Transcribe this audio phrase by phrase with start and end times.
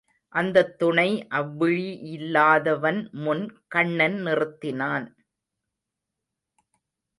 [0.35, 5.07] அந்தத் துணை அவ்விழியில்லாதவன் முன் கண்ணன் நிறுத்தினான்.